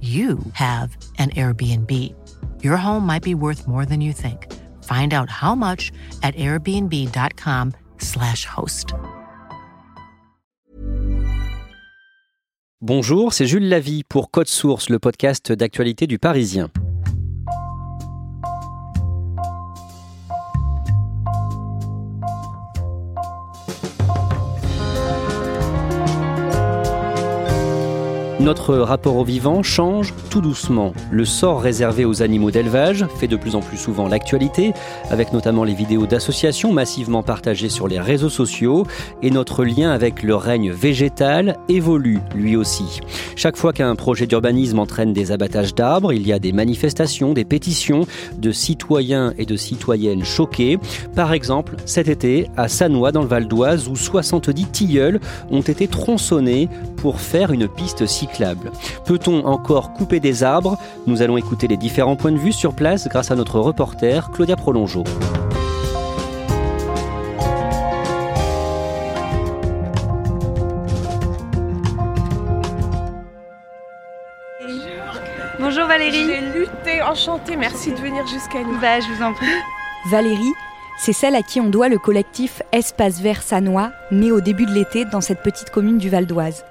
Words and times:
you 0.00 0.38
have 0.52 0.96
an 1.18 1.30
Airbnb. 1.30 2.14
Your 2.62 2.76
home 2.76 3.04
might 3.04 3.24
be 3.24 3.34
worth 3.34 3.66
more 3.66 3.84
than 3.84 4.00
you 4.00 4.12
think. 4.12 4.46
Find 4.84 5.12
out 5.12 5.28
how 5.28 5.56
much 5.56 5.90
at 6.22 6.36
airbnb.com/slash 6.36 8.44
host. 8.46 8.94
Bonjour, 12.80 13.32
c'est 13.32 13.46
Jules 13.46 13.68
Lavie 13.68 14.04
pour 14.08 14.30
Code 14.30 14.46
Source, 14.46 14.88
le 14.88 15.00
podcast 15.00 15.50
d'actualité 15.50 16.06
du 16.06 16.20
Parisien. 16.20 16.70
Notre 28.48 28.76
rapport 28.76 29.16
au 29.16 29.24
vivant 29.24 29.62
change 29.62 30.14
tout 30.30 30.40
doucement. 30.40 30.94
Le 31.10 31.26
sort 31.26 31.60
réservé 31.60 32.06
aux 32.06 32.22
animaux 32.22 32.50
d'élevage 32.50 33.04
fait 33.18 33.26
de 33.26 33.36
plus 33.36 33.54
en 33.54 33.60
plus 33.60 33.76
souvent 33.76 34.08
l'actualité, 34.08 34.72
avec 35.10 35.34
notamment 35.34 35.64
les 35.64 35.74
vidéos 35.74 36.06
d'associations 36.06 36.72
massivement 36.72 37.22
partagées 37.22 37.68
sur 37.68 37.88
les 37.88 38.00
réseaux 38.00 38.30
sociaux, 38.30 38.86
et 39.20 39.30
notre 39.30 39.66
lien 39.66 39.90
avec 39.90 40.22
le 40.22 40.34
règne 40.34 40.70
végétal 40.70 41.58
évolue 41.68 42.20
lui 42.34 42.56
aussi. 42.56 43.00
Chaque 43.36 43.58
fois 43.58 43.74
qu'un 43.74 43.94
projet 43.96 44.26
d'urbanisme 44.26 44.78
entraîne 44.78 45.12
des 45.12 45.30
abattages 45.30 45.74
d'arbres, 45.74 46.14
il 46.14 46.26
y 46.26 46.32
a 46.32 46.38
des 46.38 46.52
manifestations, 46.52 47.34
des 47.34 47.44
pétitions 47.44 48.06
de 48.38 48.50
citoyens 48.50 49.34
et 49.36 49.44
de 49.44 49.56
citoyennes 49.56 50.24
choqués. 50.24 50.78
Par 51.14 51.34
exemple, 51.34 51.76
cet 51.84 52.08
été, 52.08 52.48
à 52.56 52.68
Sanois 52.68 53.12
dans 53.12 53.20
le 53.22 53.28
Val 53.28 53.46
d'Oise, 53.46 53.88
où 53.88 53.94
70 53.94 54.70
tilleuls 54.70 55.20
ont 55.50 55.60
été 55.60 55.86
tronçonnés 55.86 56.70
pour 56.96 57.20
faire 57.20 57.52
une 57.52 57.68
piste 57.68 58.06
cyclable. 58.06 58.37
Peut-on 59.04 59.44
encore 59.46 59.92
couper 59.92 60.20
des 60.20 60.42
arbres? 60.42 60.78
Nous 61.06 61.22
allons 61.22 61.36
écouter 61.36 61.66
les 61.66 61.76
différents 61.76 62.16
points 62.16 62.32
de 62.32 62.38
vue 62.38 62.52
sur 62.52 62.74
place 62.74 63.08
grâce 63.08 63.30
à 63.30 63.34
notre 63.34 63.58
reporter 63.60 64.30
Claudia 64.30 64.56
Prolongeau. 64.56 65.04
Bonjour 75.60 75.86
Valérie. 75.86 76.24
J'ai 76.26 76.58
lutté, 76.58 77.02
enchantée, 77.02 77.56
merci 77.56 77.90
de 77.90 77.96
venir 77.96 78.26
jusqu'à 78.26 78.62
nous. 78.62 78.78
Bah, 78.80 79.00
je 79.00 79.12
vous 79.12 79.22
en 79.22 79.32
prie. 79.32 79.46
Valérie, 80.10 80.52
c'est 80.98 81.12
celle 81.12 81.34
à 81.34 81.42
qui 81.42 81.60
on 81.60 81.68
doit 81.68 81.88
le 81.88 81.98
collectif 81.98 82.62
Espace 82.72 83.20
Vert 83.20 83.42
Sanois, 83.42 83.90
né 84.10 84.30
au 84.30 84.40
début 84.40 84.66
de 84.66 84.72
l'été 84.72 85.04
dans 85.04 85.20
cette 85.20 85.42
petite 85.42 85.70
commune 85.70 85.98
du 85.98 86.08
Val 86.08 86.26
d'Oise. 86.26 86.64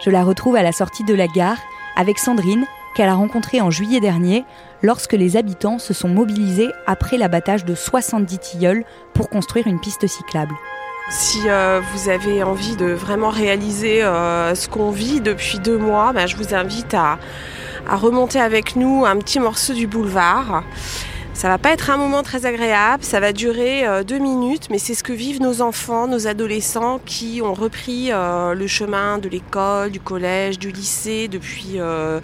Je 0.00 0.10
la 0.10 0.24
retrouve 0.24 0.56
à 0.56 0.62
la 0.62 0.72
sortie 0.72 1.04
de 1.04 1.14
la 1.14 1.26
gare 1.26 1.58
avec 1.96 2.18
Sandrine, 2.18 2.66
qu'elle 2.94 3.08
a 3.08 3.14
rencontrée 3.14 3.60
en 3.60 3.70
juillet 3.70 4.00
dernier, 4.00 4.44
lorsque 4.82 5.14
les 5.14 5.36
habitants 5.36 5.78
se 5.78 5.94
sont 5.94 6.08
mobilisés 6.08 6.68
après 6.86 7.16
l'abattage 7.16 7.64
de 7.64 7.74
70 7.74 8.38
tilleuls 8.38 8.84
pour 9.14 9.30
construire 9.30 9.66
une 9.66 9.80
piste 9.80 10.06
cyclable. 10.06 10.54
Si 11.08 11.40
euh, 11.46 11.80
vous 11.92 12.08
avez 12.08 12.42
envie 12.42 12.76
de 12.76 12.86
vraiment 12.86 13.30
réaliser 13.30 14.02
euh, 14.02 14.54
ce 14.54 14.68
qu'on 14.68 14.90
vit 14.90 15.20
depuis 15.20 15.58
deux 15.60 15.78
mois, 15.78 16.12
bah, 16.12 16.26
je 16.26 16.36
vous 16.36 16.54
invite 16.54 16.94
à, 16.94 17.18
à 17.88 17.96
remonter 17.96 18.40
avec 18.40 18.76
nous 18.76 19.04
un 19.06 19.16
petit 19.16 19.38
morceau 19.38 19.72
du 19.72 19.86
boulevard. 19.86 20.64
Ça 21.36 21.48
va 21.48 21.58
pas 21.58 21.72
être 21.72 21.90
un 21.90 21.98
moment 21.98 22.22
très 22.22 22.46
agréable, 22.46 23.04
ça 23.04 23.20
va 23.20 23.34
durer 23.34 23.86
euh, 23.86 24.02
deux 24.02 24.16
minutes, 24.16 24.68
mais 24.70 24.78
c'est 24.78 24.94
ce 24.94 25.04
que 25.04 25.12
vivent 25.12 25.42
nos 25.42 25.60
enfants, 25.60 26.06
nos 26.06 26.26
adolescents 26.26 26.98
qui 27.04 27.42
ont 27.44 27.52
repris 27.52 28.10
euh, 28.10 28.54
le 28.54 28.66
chemin 28.66 29.18
de 29.18 29.28
l'école, 29.28 29.90
du 29.90 30.00
collège, 30.00 30.58
du 30.58 30.70
lycée 30.70 31.28
depuis 31.28 31.74
euh, 31.76 32.20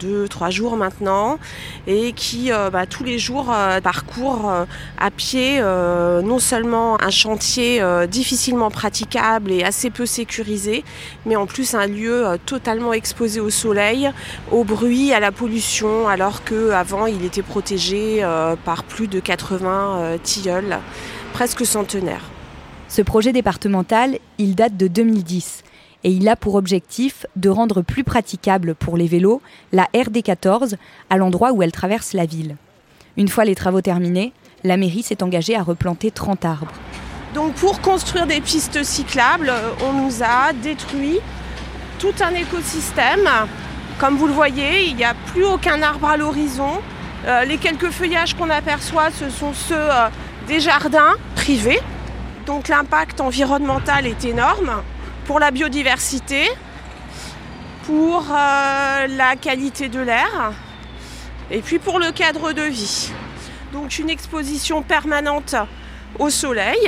deux, 0.00 0.26
trois 0.26 0.48
jours 0.48 0.78
maintenant, 0.78 1.38
et 1.86 2.14
qui 2.14 2.50
euh, 2.50 2.70
bah, 2.70 2.86
tous 2.86 3.04
les 3.04 3.18
jours 3.18 3.54
parcourent 3.82 4.50
à 4.96 5.10
pied 5.10 5.60
non 5.60 6.38
seulement 6.38 6.98
un 7.02 7.10
chantier 7.10 7.82
difficilement 8.08 8.70
praticable 8.70 9.52
et 9.52 9.64
assez 9.64 9.90
peu 9.90 10.06
sécurisé, 10.06 10.82
mais 11.26 11.36
en 11.36 11.44
plus 11.44 11.74
un 11.74 11.86
lieu 11.86 12.24
totalement 12.46 12.94
exposé 12.94 13.38
au 13.38 13.50
soleil, 13.50 14.10
au 14.50 14.64
bruit, 14.64 15.12
à 15.12 15.20
la 15.20 15.30
pollution, 15.30 16.08
alors 16.08 16.42
qu'avant 16.42 17.04
il 17.06 17.22
était 17.22 17.42
protégé 17.42 18.24
par 18.54 18.84
plus 18.84 19.08
de 19.08 19.18
80 19.18 19.96
euh, 19.96 20.18
tilleuls, 20.22 20.78
presque 21.32 21.66
centenaires. 21.66 22.30
Ce 22.88 23.02
projet 23.02 23.32
départemental, 23.32 24.18
il 24.38 24.54
date 24.54 24.76
de 24.76 24.86
2010 24.86 25.64
et 26.04 26.10
il 26.10 26.28
a 26.28 26.36
pour 26.36 26.54
objectif 26.54 27.26
de 27.34 27.48
rendre 27.48 27.82
plus 27.82 28.04
praticable 28.04 28.76
pour 28.76 28.96
les 28.96 29.08
vélos 29.08 29.42
la 29.72 29.88
RD14 29.92 30.76
à 31.10 31.16
l'endroit 31.16 31.52
où 31.52 31.62
elle 31.62 31.72
traverse 31.72 32.12
la 32.12 32.26
ville. 32.26 32.56
Une 33.16 33.28
fois 33.28 33.44
les 33.44 33.54
travaux 33.54 33.80
terminés, 33.80 34.32
la 34.62 34.76
mairie 34.76 35.02
s'est 35.02 35.22
engagée 35.22 35.56
à 35.56 35.62
replanter 35.62 36.10
30 36.10 36.44
arbres. 36.44 36.72
Donc 37.34 37.54
pour 37.54 37.80
construire 37.80 38.26
des 38.26 38.40
pistes 38.40 38.84
cyclables, 38.84 39.50
euh, 39.50 39.70
on 39.84 40.04
nous 40.04 40.22
a 40.22 40.52
détruit 40.52 41.18
tout 41.98 42.14
un 42.20 42.34
écosystème. 42.34 43.28
Comme 43.98 44.16
vous 44.16 44.26
le 44.26 44.32
voyez, 44.32 44.86
il 44.86 44.96
n'y 44.96 45.04
a 45.04 45.14
plus 45.26 45.44
aucun 45.44 45.82
arbre 45.82 46.08
à 46.08 46.16
l'horizon. 46.16 46.80
Euh, 47.26 47.44
les 47.44 47.58
quelques 47.58 47.90
feuillages 47.90 48.34
qu'on 48.34 48.50
aperçoit, 48.50 49.10
ce 49.10 49.30
sont 49.30 49.52
ceux 49.52 49.74
euh, 49.74 50.08
des 50.46 50.60
jardins 50.60 51.14
privés. 51.34 51.80
Donc 52.46 52.68
l'impact 52.68 53.20
environnemental 53.20 54.06
est 54.06 54.24
énorme 54.24 54.82
pour 55.24 55.40
la 55.40 55.50
biodiversité, 55.50 56.48
pour 57.84 58.26
euh, 58.30 59.06
la 59.08 59.34
qualité 59.34 59.88
de 59.88 59.98
l'air 59.98 60.52
et 61.50 61.60
puis 61.62 61.80
pour 61.80 61.98
le 61.98 62.12
cadre 62.12 62.52
de 62.52 62.62
vie. 62.62 63.10
Donc 63.72 63.98
une 63.98 64.08
exposition 64.08 64.82
permanente 64.82 65.56
au 66.20 66.30
soleil. 66.30 66.78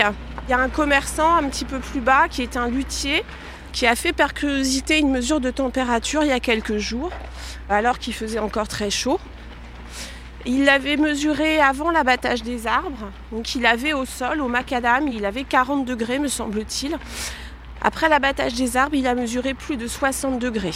Il 0.46 0.50
y 0.50 0.54
a 0.54 0.58
un 0.58 0.68
commerçant 0.68 1.34
un 1.34 1.48
petit 1.48 1.64
peu 1.64 1.80
plus 1.80 2.00
bas 2.00 2.28
qui 2.30 2.42
est 2.42 2.56
un 2.56 2.68
luthier 2.68 3.24
qui 3.72 3.88
a 3.88 3.96
fait 3.96 4.12
par 4.12 4.30
une 4.42 5.10
mesure 5.10 5.40
de 5.40 5.50
température 5.50 6.22
il 6.22 6.28
y 6.28 6.32
a 6.32 6.40
quelques 6.40 6.78
jours 6.78 7.10
alors 7.68 7.98
qu'il 7.98 8.14
faisait 8.14 8.38
encore 8.38 8.68
très 8.68 8.90
chaud. 8.90 9.18
Il 10.46 10.64
l'avait 10.64 10.96
mesuré 10.96 11.60
avant 11.60 11.90
l'abattage 11.90 12.42
des 12.42 12.66
arbres, 12.66 13.10
donc 13.32 13.54
il 13.54 13.66
avait 13.66 13.92
au 13.92 14.04
sol, 14.04 14.40
au 14.40 14.48
macadam, 14.48 15.08
il 15.08 15.24
avait 15.24 15.44
40 15.44 15.84
degrés 15.84 16.18
me 16.18 16.28
semble-t-il. 16.28 16.96
Après 17.82 18.08
l'abattage 18.08 18.54
des 18.54 18.76
arbres, 18.76 18.94
il 18.94 19.06
a 19.06 19.14
mesuré 19.14 19.54
plus 19.54 19.76
de 19.76 19.86
60 19.86 20.38
degrés. 20.38 20.74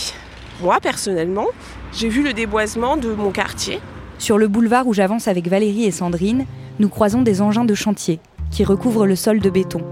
Moi, 0.60 0.78
personnellement, 0.80 1.46
j'ai 1.92 2.08
vu 2.08 2.22
le 2.22 2.32
déboisement 2.32 2.96
de 2.96 3.12
mon 3.12 3.30
quartier. 3.30 3.80
Sur 4.18 4.36
le 4.38 4.48
boulevard 4.48 4.86
où 4.86 4.94
j'avance 4.94 5.26
avec 5.26 5.48
Valérie 5.48 5.84
et 5.84 5.90
Sandrine, 5.90 6.46
nous 6.78 6.88
croisons 6.88 7.22
des 7.22 7.40
engins 7.40 7.64
de 7.64 7.74
chantier 7.74 8.20
qui 8.50 8.64
recouvrent 8.64 9.06
le 9.06 9.16
sol 9.16 9.40
de 9.40 9.50
béton. 9.50 9.82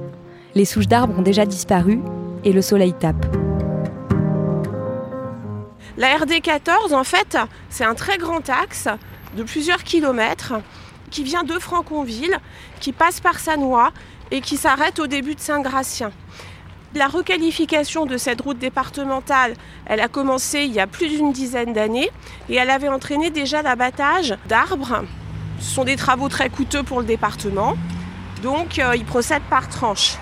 Les 0.54 0.64
souches 0.64 0.88
d'arbres 0.88 1.18
ont 1.18 1.22
déjà 1.22 1.46
disparu 1.46 2.00
et 2.44 2.52
le 2.52 2.62
soleil 2.62 2.92
tape. 2.92 3.26
La 5.96 6.16
RD 6.16 6.40
14, 6.42 6.92
en 6.92 7.04
fait, 7.04 7.36
c'est 7.68 7.84
un 7.84 7.94
très 7.94 8.18
grand 8.18 8.48
axe 8.48 8.88
de 9.36 9.42
plusieurs 9.42 9.82
kilomètres 9.82 10.54
qui 11.10 11.24
vient 11.24 11.44
de 11.44 11.58
Franconville, 11.58 12.38
qui 12.80 12.92
passe 12.92 13.20
par 13.20 13.38
Sanois 13.38 13.92
et 14.30 14.40
qui 14.40 14.56
s'arrête 14.56 14.98
au 14.98 15.06
début 15.06 15.34
de 15.34 15.40
Saint-Gratien. 15.40 16.12
La 16.94 17.06
requalification 17.06 18.04
de 18.04 18.16
cette 18.16 18.40
route 18.40 18.58
départementale, 18.58 19.54
elle 19.86 20.00
a 20.00 20.08
commencé 20.08 20.62
il 20.62 20.72
y 20.72 20.80
a 20.80 20.88
plus 20.88 21.08
d'une 21.08 21.32
dizaine 21.32 21.72
d'années 21.72 22.10
et 22.48 22.56
elle 22.56 22.70
avait 22.70 22.88
entraîné 22.88 23.30
déjà 23.30 23.62
l'abattage 23.62 24.34
d'arbres. 24.48 25.04
Ce 25.60 25.74
sont 25.74 25.84
des 25.84 25.96
travaux 25.96 26.28
très 26.28 26.50
coûteux 26.50 26.82
pour 26.82 27.00
le 27.00 27.06
département, 27.06 27.76
donc 28.42 28.78
euh, 28.78 28.96
ils 28.96 29.04
procèdent 29.04 29.48
par 29.48 29.68
tranche. 29.68 30.16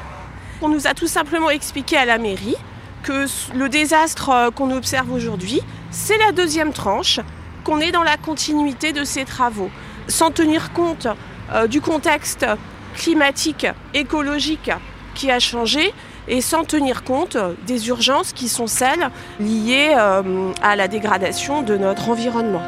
On 0.60 0.68
nous 0.68 0.86
a 0.86 0.92
tout 0.92 1.06
simplement 1.06 1.48
expliqué 1.48 1.96
à 1.96 2.04
la 2.04 2.18
mairie 2.18 2.56
que 3.02 3.24
le 3.54 3.68
désastre 3.68 4.30
euh, 4.30 4.50
qu'on 4.50 4.70
observe 4.70 5.10
aujourd'hui, 5.10 5.62
c'est 5.90 6.18
la 6.18 6.32
deuxième 6.32 6.72
tranche, 6.72 7.20
qu'on 7.64 7.80
est 7.80 7.92
dans 7.92 8.02
la 8.02 8.16
continuité 8.16 8.92
de 8.92 9.04
ces 9.04 9.24
travaux, 9.24 9.70
sans 10.08 10.30
tenir 10.30 10.72
compte 10.72 11.06
euh, 11.52 11.66
du 11.66 11.80
contexte 11.80 12.46
climatique, 12.94 13.66
écologique 13.94 14.70
qui 15.14 15.30
a 15.30 15.38
changé 15.38 15.92
et 16.28 16.40
sans 16.40 16.64
tenir 16.64 17.04
compte 17.04 17.36
des 17.66 17.88
urgences 17.88 18.32
qui 18.32 18.48
sont 18.48 18.66
celles 18.66 19.10
liées 19.40 19.94
euh, 19.96 20.52
à 20.62 20.76
la 20.76 20.88
dégradation 20.88 21.62
de 21.62 21.76
notre 21.76 22.10
environnement. 22.10 22.62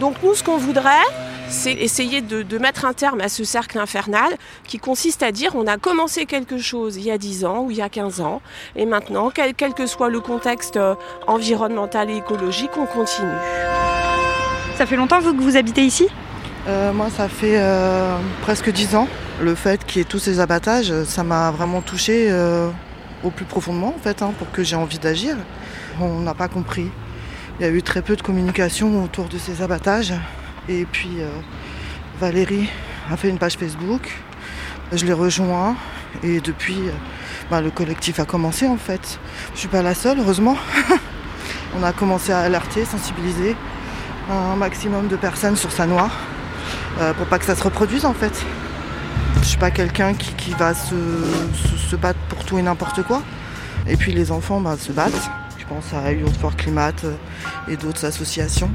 Donc 0.00 0.16
nous, 0.22 0.34
ce 0.34 0.42
qu'on 0.42 0.56
voudrait, 0.56 0.90
c'est 1.54 1.72
essayer 1.72 2.20
de, 2.20 2.58
mettre 2.58 2.84
un 2.84 2.92
terme 2.92 3.20
à 3.20 3.28
ce 3.28 3.44
cercle 3.44 3.78
infernal 3.78 4.34
qui 4.66 4.78
consiste 4.78 5.22
à 5.22 5.32
dire 5.32 5.52
on 5.54 5.66
a 5.66 5.76
commencé 5.76 6.26
quelque 6.26 6.58
chose 6.58 6.96
il 6.96 7.04
y 7.04 7.10
a 7.10 7.18
10 7.18 7.44
ans 7.44 7.60
ou 7.62 7.70
il 7.70 7.76
y 7.76 7.82
a 7.82 7.88
15 7.88 8.20
ans 8.20 8.42
et 8.76 8.86
maintenant, 8.86 9.30
quel, 9.30 9.54
quel 9.54 9.72
que 9.72 9.86
soit 9.86 10.08
le 10.08 10.20
contexte 10.20 10.76
euh, 10.76 10.94
environnemental 11.26 12.10
et 12.10 12.16
écologique, 12.16 12.70
on 12.76 12.86
continue. 12.86 13.28
Ça 14.76 14.86
fait 14.86 14.96
longtemps 14.96 15.20
vous, 15.20 15.32
que 15.32 15.42
vous 15.42 15.56
habitez 15.56 15.82
ici? 15.82 16.08
Euh, 16.66 16.92
Moi, 16.92 17.08
ça 17.16 17.28
fait 17.28 17.60
presque 18.42 18.70
10 18.70 18.96
ans. 18.96 19.08
Le 19.40 19.54
fait 19.54 19.84
qu'il 19.84 19.98
y 19.98 20.02
ait 20.02 20.08
tous 20.08 20.18
ces 20.18 20.40
abattages, 20.40 20.92
ça 21.04 21.22
m'a 21.22 21.50
vraiment 21.50 21.80
touché 21.80 22.28
euh, 22.30 22.68
au 23.22 23.30
plus 23.30 23.44
profondément 23.44 23.94
en 23.96 24.02
fait, 24.02 24.22
hein, 24.22 24.32
pour 24.38 24.50
que 24.50 24.62
j'ai 24.62 24.76
envie 24.76 24.98
d'agir. 24.98 25.36
On 26.00 26.20
n'a 26.20 26.34
pas 26.34 26.48
compris. 26.48 26.88
Il 27.60 27.66
y 27.66 27.68
a 27.68 27.70
eu 27.70 27.82
très 27.82 28.02
peu 28.02 28.16
de 28.16 28.22
communication 28.22 29.04
autour 29.04 29.26
de 29.26 29.38
ces 29.38 29.62
abattages. 29.62 30.12
Et 30.68 30.84
puis 30.84 31.20
euh, 31.20 31.28
Valérie 32.20 32.68
a 33.10 33.16
fait 33.16 33.28
une 33.28 33.38
page 33.38 33.56
Facebook. 33.56 34.20
Je 34.92 35.04
l'ai 35.04 35.12
rejoint 35.12 35.76
et 36.22 36.40
depuis 36.40 36.78
euh, 36.88 36.92
bah, 37.50 37.60
le 37.60 37.70
collectif 37.70 38.20
a 38.20 38.24
commencé 38.24 38.66
en 38.66 38.76
fait. 38.76 39.18
Je 39.54 39.60
suis 39.60 39.68
pas 39.68 39.82
la 39.82 39.94
seule, 39.94 40.18
heureusement. 40.18 40.56
On 41.78 41.82
a 41.82 41.92
commencé 41.92 42.32
à 42.32 42.40
alerter, 42.40 42.84
sensibiliser 42.84 43.56
un 44.30 44.56
maximum 44.56 45.08
de 45.08 45.16
personnes 45.16 45.56
sur 45.56 45.72
sa 45.72 45.86
noire 45.86 46.12
pour 47.16 47.26
pas 47.26 47.40
que 47.40 47.44
ça 47.44 47.56
se 47.56 47.62
reproduise 47.64 48.04
en 48.04 48.14
fait. 48.14 48.44
Je 49.44 49.50
suis 49.50 49.58
pas 49.58 49.70
quelqu'un 49.70 50.14
qui, 50.14 50.52
va 50.52 50.72
se, 50.72 50.94
battre 51.96 52.18
pour 52.30 52.44
tout 52.46 52.58
et 52.58 52.62
n'importe 52.62 53.02
quoi. 53.02 53.22
Et 53.86 53.94
puis 53.94 54.12
les 54.12 54.32
enfants 54.32 54.58
bah, 54.58 54.76
se 54.78 54.90
battent. 54.90 55.30
Je 55.58 55.66
pense 55.66 55.92
à 55.92 56.12
Youth 56.12 56.34
for 56.40 56.56
Climate 56.56 57.04
euh, 57.04 57.14
et 57.68 57.76
d'autres 57.76 58.06
associations. 58.06 58.70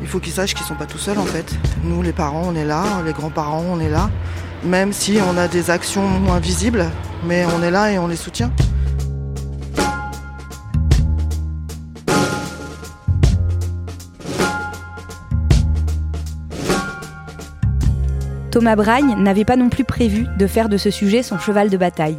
Il 0.00 0.08
faut 0.08 0.20
qu'ils 0.20 0.32
sachent 0.32 0.54
qu'ils 0.54 0.66
sont 0.66 0.74
pas 0.74 0.86
tout 0.86 0.98
seuls 0.98 1.18
en 1.18 1.24
fait. 1.24 1.56
Nous 1.82 2.02
les 2.02 2.12
parents 2.12 2.42
on 2.46 2.54
est 2.54 2.64
là, 2.64 2.84
les 3.04 3.12
grands-parents 3.12 3.64
on 3.68 3.80
est 3.80 3.88
là. 3.88 4.10
Même 4.64 4.92
si 4.92 5.18
on 5.30 5.36
a 5.36 5.48
des 5.48 5.70
actions 5.70 6.06
moins 6.06 6.38
visibles, 6.38 6.86
mais 7.26 7.44
on 7.56 7.62
est 7.62 7.70
là 7.70 7.92
et 7.92 7.98
on 7.98 8.06
les 8.06 8.16
soutient. 8.16 8.50
Thomas 18.54 18.76
Bragne 18.76 19.16
n'avait 19.18 19.44
pas 19.44 19.56
non 19.56 19.68
plus 19.68 19.82
prévu 19.82 20.28
de 20.38 20.46
faire 20.46 20.68
de 20.68 20.76
ce 20.76 20.88
sujet 20.88 21.24
son 21.24 21.40
cheval 21.40 21.70
de 21.70 21.76
bataille. 21.76 22.18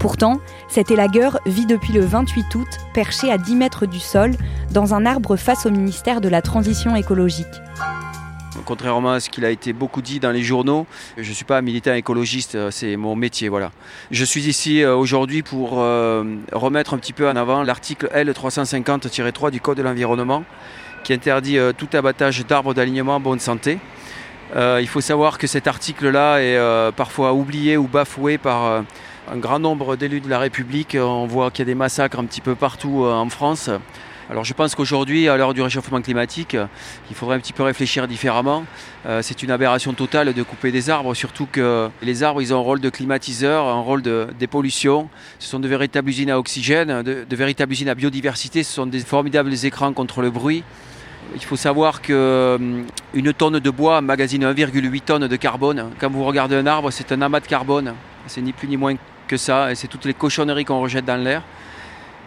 Pourtant, 0.00 0.40
cet 0.66 0.90
élagueur 0.90 1.40
vit 1.44 1.66
depuis 1.66 1.92
le 1.92 2.00
28 2.00 2.54
août 2.54 2.68
perché 2.94 3.30
à 3.30 3.36
10 3.36 3.54
mètres 3.54 3.84
du 3.84 4.00
sol 4.00 4.32
dans 4.72 4.94
un 4.94 5.04
arbre 5.04 5.36
face 5.36 5.66
au 5.66 5.70
ministère 5.70 6.22
de 6.22 6.28
la 6.30 6.40
Transition 6.40 6.96
écologique. 6.96 7.46
Contrairement 8.64 9.12
à 9.12 9.20
ce 9.20 9.28
qu'il 9.28 9.44
a 9.44 9.50
été 9.50 9.74
beaucoup 9.74 10.00
dit 10.00 10.18
dans 10.18 10.30
les 10.30 10.42
journaux, 10.42 10.86
je 11.18 11.28
ne 11.28 11.34
suis 11.34 11.44
pas 11.44 11.60
militant 11.60 11.92
écologiste, 11.92 12.54
euh, 12.54 12.70
c'est 12.70 12.96
mon 12.96 13.14
métier. 13.14 13.50
Voilà. 13.50 13.72
Je 14.10 14.24
suis 14.24 14.48
ici 14.48 14.82
euh, 14.82 14.96
aujourd'hui 14.96 15.42
pour 15.42 15.80
euh, 15.80 16.24
remettre 16.52 16.94
un 16.94 16.98
petit 16.98 17.12
peu 17.12 17.28
en 17.28 17.36
avant 17.36 17.62
l'article 17.62 18.08
L350-3 18.14 19.50
du 19.50 19.60
Code 19.60 19.76
de 19.76 19.82
l'environnement 19.82 20.44
qui 21.04 21.12
interdit 21.12 21.58
tout 21.78 21.88
abattage 21.94 22.46
d'arbres 22.46 22.74
d'alignement 22.74 23.16
en 23.16 23.20
bonne 23.20 23.40
santé. 23.40 23.78
Il 24.54 24.86
faut 24.86 25.00
savoir 25.00 25.38
que 25.38 25.46
cet 25.46 25.66
article-là 25.66 26.42
est 26.42 26.92
parfois 26.92 27.32
oublié 27.32 27.78
ou 27.78 27.88
bafoué 27.88 28.36
par 28.36 28.82
un 29.28 29.36
grand 29.36 29.58
nombre 29.58 29.96
d'élus 29.96 30.20
de 30.20 30.28
la 30.28 30.38
République. 30.38 30.96
On 31.00 31.26
voit 31.26 31.50
qu'il 31.50 31.60
y 31.60 31.62
a 31.62 31.72
des 31.72 31.74
massacres 31.74 32.18
un 32.18 32.24
petit 32.24 32.40
peu 32.40 32.54
partout 32.54 33.04
en 33.04 33.28
France. 33.28 33.70
Alors 34.30 34.44
je 34.44 34.54
pense 34.54 34.76
qu'aujourd'hui, 34.76 35.28
à 35.28 35.36
l'heure 35.36 35.54
du 35.54 35.62
réchauffement 35.62 36.00
climatique, 36.00 36.56
il 37.10 37.16
faudrait 37.16 37.34
un 37.34 37.40
petit 37.40 37.52
peu 37.52 37.64
réfléchir 37.64 38.06
différemment. 38.06 38.64
c'est 39.22 39.42
une 39.42 39.50
aberration 39.50 39.92
totale 39.92 40.32
de 40.32 40.42
couper 40.44 40.70
des 40.70 40.88
arbres, 40.88 41.14
surtout 41.14 41.48
que 41.50 41.88
les 42.00 42.22
arbres, 42.22 42.40
ils 42.40 42.54
ont 42.54 42.58
un 42.58 42.62
rôle 42.62 42.80
de 42.80 42.90
climatiseur, 42.90 43.66
un 43.66 43.80
rôle 43.80 44.02
de 44.02 44.28
dépollution. 44.38 45.08
Ce 45.40 45.48
sont 45.48 45.58
de 45.58 45.66
véritables 45.66 46.08
usines 46.08 46.30
à 46.30 46.38
oxygène, 46.38 47.02
de 47.02 47.36
véritables 47.36 47.72
usines 47.72 47.88
à 47.88 47.96
biodiversité. 47.96 48.62
Ce 48.62 48.72
sont 48.72 48.86
des 48.86 49.00
formidables 49.00 49.52
écrans 49.64 49.92
contre 49.92 50.22
le 50.22 50.30
bruit. 50.30 50.62
Il 51.34 51.44
faut 51.44 51.56
savoir 51.56 52.02
qu'une 52.02 52.16
euh, 52.16 53.32
tonne 53.36 53.60
de 53.60 53.70
bois 53.70 53.98
emmagasine 53.98 54.44
1,8 54.44 55.00
tonnes 55.02 55.28
de 55.28 55.36
carbone. 55.36 55.90
Quand 55.98 56.10
vous 56.10 56.24
regardez 56.24 56.56
un 56.56 56.66
arbre, 56.66 56.90
c'est 56.90 57.12
un 57.12 57.22
amas 57.22 57.40
de 57.40 57.46
carbone. 57.46 57.94
C'est 58.26 58.42
ni 58.42 58.52
plus 58.52 58.68
ni 58.68 58.76
moins 58.76 58.94
ça. 59.36 59.70
Et 59.70 59.74
c'est 59.74 59.88
toutes 59.88 60.04
les 60.04 60.14
cochonneries 60.14 60.64
qu'on 60.64 60.80
rejette 60.80 61.04
dans 61.04 61.16
l'air. 61.16 61.42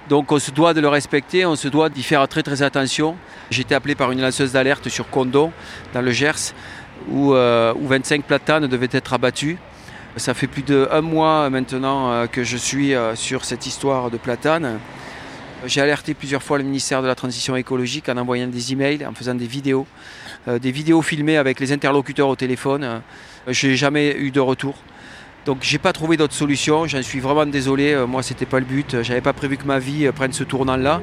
Donc 0.10 0.32
on 0.32 0.40
se 0.40 0.52
doit 0.52 0.74
de 0.74 0.82
le 0.82 0.90
respecter, 0.90 1.46
on 1.46 1.56
se 1.56 1.68
doit 1.68 1.90
d'y 1.90 2.04
faire 2.04 2.28
très 2.28 2.44
très 2.44 2.62
attention. 2.62 3.16
J'ai 3.50 3.62
été 3.62 3.74
appelé 3.74 3.96
par 3.96 4.12
une 4.12 4.22
lanceuse 4.22 4.52
d'alerte 4.52 4.90
sur 4.90 5.10
Condon, 5.10 5.52
dans 5.94 6.02
le 6.02 6.12
Gers, 6.12 6.54
où, 7.10 7.34
euh, 7.34 7.74
où 7.80 7.88
25 7.88 8.24
platanes 8.24 8.68
devaient 8.68 8.90
être 8.92 9.14
abattus. 9.14 9.58
Ça 10.18 10.34
fait 10.34 10.48
plus 10.48 10.64
d'un 10.64 11.02
mois 11.02 11.50
maintenant 11.50 12.12
euh, 12.12 12.28
que 12.28 12.44
je 12.44 12.58
suis 12.58 12.94
sur 13.16 13.46
cette 13.46 13.66
histoire 13.66 14.12
de 14.12 14.18
platanes. 14.18 14.80
J'ai 15.66 15.80
alerté 15.80 16.14
plusieurs 16.14 16.44
fois 16.44 16.58
le 16.58 16.66
ministère 16.66 17.02
de 17.02 17.08
la 17.08 17.16
Transition 17.16 17.56
écologique 17.56 18.10
en 18.10 18.18
envoyant 18.18 18.48
des 18.48 18.74
emails, 18.74 19.06
en 19.06 19.14
faisant 19.14 19.34
des 19.34 19.48
vidéos, 19.48 19.88
euh, 20.50 20.60
des 20.60 20.72
vidéos 20.72 21.02
filmées 21.02 21.38
avec 21.38 21.62
les 21.62 21.72
interlocuteurs 21.72 22.28
au 22.28 22.36
téléphone. 22.36 22.84
Euh, 22.84 23.00
je 23.48 23.68
n'ai 23.68 23.78
jamais 23.78 24.14
eu 24.18 24.30
de 24.32 24.42
retour. 24.42 24.76
Donc 25.46 25.58
j'ai 25.62 25.78
pas 25.78 25.92
trouvé 25.92 26.16
d'autre 26.16 26.34
solution, 26.34 26.88
j'en 26.88 27.02
suis 27.02 27.20
vraiment 27.20 27.46
désolé, 27.46 27.94
euh, 27.94 28.08
moi 28.08 28.24
c'était 28.24 28.46
pas 28.46 28.60
le 28.60 28.66
but, 28.66 29.02
j'avais 29.02 29.22
pas 29.22 29.34
prévu 29.34 29.58
que 29.58 29.66
ma 29.66 29.78
vie 29.78 30.10
prenne 30.16 30.32
ce 30.32 30.44
tournant-là, 30.46 31.02